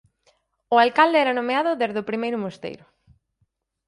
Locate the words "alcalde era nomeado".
0.85-1.71